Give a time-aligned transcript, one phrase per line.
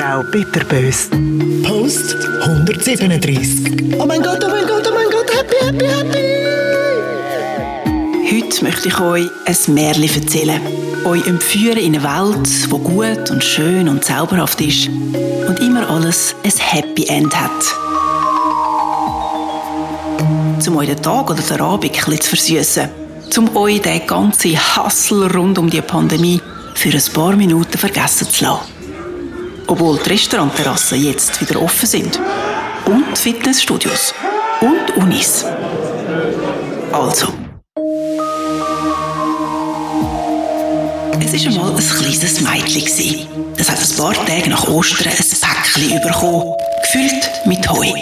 [0.00, 1.10] Frau Bitterbös.
[1.62, 3.98] Post 137.
[3.98, 6.18] Oh mein Gott, oh mein Gott, oh mein Gott, happy, happy, happy!
[8.32, 10.62] Heute möchte ich euch ein Märchen erzählen.
[11.04, 16.34] Euch empführen in eine Welt, die gut und schön und zauberhaft ist und immer alles
[16.44, 17.50] ein Happy End hat.
[20.66, 22.88] Um euch den Tag oder den Abend ein bisschen zu versüßen.
[23.36, 26.40] Um euch den ganzen Hassel rund um die Pandemie
[26.74, 28.79] für ein paar Minuten vergessen zu lassen.
[29.70, 32.20] Obwohl die Restaurantterrassen jetzt wieder offen sind.
[32.86, 34.12] Und Fitnessstudios.
[34.60, 35.44] Und Unis.
[36.92, 37.28] Also.
[41.22, 43.28] Es war einmal ein kleines Mädchen.
[43.56, 47.92] Das hat ein paar Tage nach Ostern ein Päckchen bekommen, gefüllt mit Heu.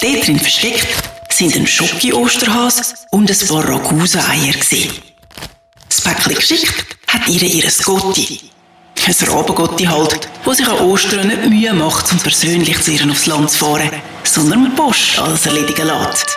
[0.00, 0.86] Dort drin versteckt
[1.32, 4.54] sind ein Schoki-Osterhase und ein paar Ragusa-Eier.
[5.88, 8.50] Das Päckchen geschickt hat ihr ihr Gotti.
[9.06, 13.26] Ein Rabengotti halt, wo sich an Ostern nicht Mühe macht, um persönlich zu ihr aufs
[13.26, 13.90] Land zu fahren,
[14.24, 16.36] sondern mit Post alles erledigen lässt.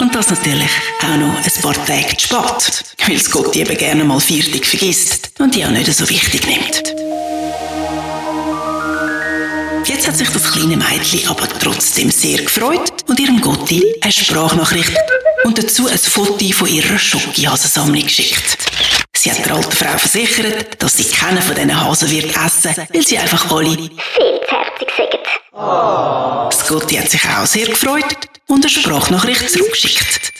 [0.00, 0.70] Und das natürlich
[1.00, 5.30] auch noch ein paar Tage zu spät, weil das Gotti eben gerne mal viertig vergisst
[5.38, 6.82] und die auch nicht so wichtig nimmt.
[9.86, 14.92] Jetzt hat sich das kleine Mädchen aber trotzdem sehr gefreut und ihrem Gotti eine Sprachnachricht
[15.44, 18.58] und dazu ein Foto von ihrer Schokihasensammlung geschickt.
[19.22, 23.02] Sie hat der alten Frau versichert, dass sie keinen von diesen Hasen wird essen, weil
[23.02, 25.20] sie einfach alle viel zu herzig sind.
[25.52, 28.16] Das Gotti hat sich auch sehr gefreut
[28.48, 30.32] und eine Sprachnachricht zurückgeschickt.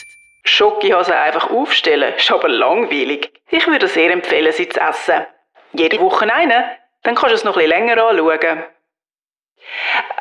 [0.43, 3.31] Schokihasen einfach aufstellen, ist aber langweilig.
[3.51, 5.27] Ich würde sehr empfehlen, sie zu essen.
[5.71, 6.65] Jede Woche eine,
[7.03, 8.63] dann kannst du es noch ein bisschen länger anschauen.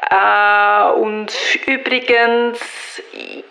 [0.09, 1.33] Äh, und
[1.67, 2.61] übrigens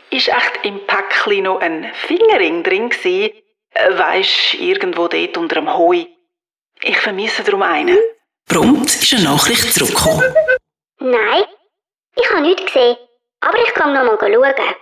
[0.09, 3.31] ist echt im Päckchen noch ein Fingerring drin gewesen.
[3.73, 6.05] Äh, Weisst, irgendwo dort unter dem Heu.
[6.83, 7.97] Ich vermisse darum einen.
[8.47, 10.23] Prompt ist eine Nachricht zurückgekommen.
[10.99, 11.43] Nein,
[12.15, 12.97] ich habe nichts gesehen.
[13.39, 14.75] Aber ich kann noch mal schauen.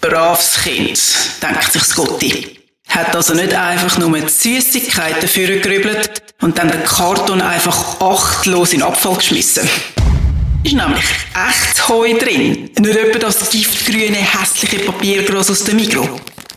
[0.00, 2.60] Braves Kind, denkt sich Scotty.
[2.88, 8.72] Hat also nicht einfach nur die Süßigkeiten dafür gerübelt und dann den Karton einfach achtlos
[8.72, 9.68] in den Abfall geschmissen.
[10.62, 11.04] Ist nämlich
[11.34, 12.70] echtes Heu drin.
[12.78, 16.08] Nicht etwa das giftgrüne, hässliche Papiergras aus dem Migros.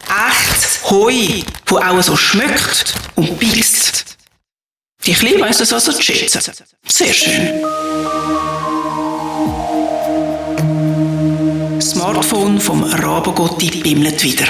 [0.10, 1.14] Echtes Heu,
[1.66, 4.06] das auch so schmeckt und beißt.
[5.06, 6.42] Die Kleine weiss das also zu schätzen.
[6.88, 7.62] Sehr schön.
[11.76, 14.48] Das Smartphone vom Rabengotti bimmelt wieder.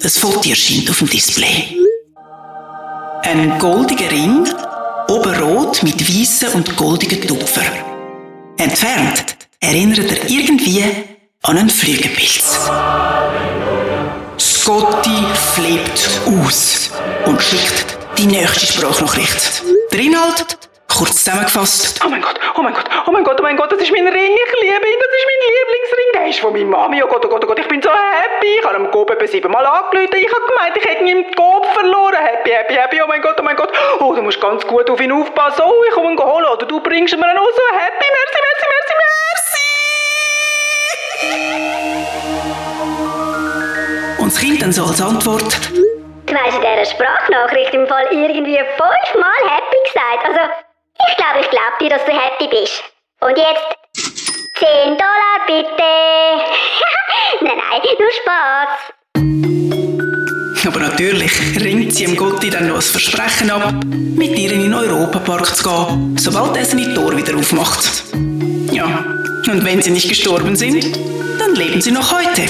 [0.00, 1.76] Das Foto erscheint auf dem Display.
[3.22, 4.46] Ein goldiger Ring,
[5.08, 7.62] oben rot mit weißen und goldigen Tupfer.
[8.58, 10.84] Entfernt erinnert er irgendwie
[11.42, 12.68] an einen Flügelpilz.
[14.66, 15.22] Scotty
[15.54, 16.90] flippt aus
[17.24, 19.62] und schickt die nächste Sprachnachricht.
[19.92, 20.58] Der Inhalt,
[20.90, 22.00] kurz zusammengefasst.
[22.04, 24.08] Oh mein Gott, oh mein Gott, oh mein Gott, oh mein Gott, das ist mein
[24.08, 27.24] Ring, ich liebe ihn, das ist mein Lieblingsring, der ist von meiner Mami, oh Gott,
[27.24, 30.16] oh Gott, oh Gott, ich bin so happy, ich habe ihm Gob etwa siebenmal angerufen,
[30.16, 33.36] ich habe gemeint, ich hätte ihn im Gob verloren, happy, happy, happy, oh mein Gott,
[33.38, 36.18] oh mein Gott, oh, du musst ganz gut auf ihn aufpassen, oh, ich komme ihn
[36.18, 38.75] holen, oder du bringst ihn mir noch so happy, merci, merci, merci,
[44.36, 45.42] das Kind dann so als Antwort.
[46.26, 50.26] Du hast in dieser Sprachnachricht im Fall irgendwie fünfmal happy gesagt.
[50.26, 50.40] Also,
[51.08, 52.82] ich glaube, ich glaube dir, dass du happy bist.
[53.20, 53.76] Und jetzt
[54.58, 55.90] 10 Dollar bitte.
[57.44, 58.68] nein, nein, nur Spaß.
[60.66, 61.32] Aber natürlich
[61.62, 65.62] ringt sie dem Gotti dann noch ein Versprechen ab, mit ihr in den Europapark zu
[65.62, 68.02] gehen, sobald er seine Tor wieder aufmacht.
[68.72, 69.04] Ja,
[69.48, 70.84] und wenn sie nicht gestorben sind,
[71.38, 72.42] dann leben sie noch heute.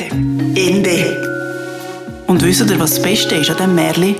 [0.56, 1.35] Ende.
[2.26, 4.16] Und wisst ihr, was das Beste ist an diesem Märchen?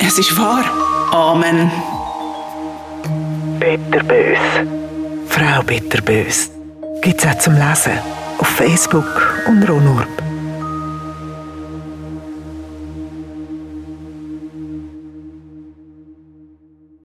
[0.00, 0.64] Es ist wahr.
[1.10, 1.70] Amen.
[3.58, 4.38] Bitterbös.
[5.28, 6.50] Frau Bitterbös.
[7.02, 7.98] Gibt's auch zum Lesen
[8.38, 10.08] auf Facebook und Ronurb.